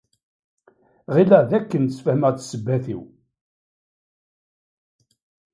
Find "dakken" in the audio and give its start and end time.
1.49-1.83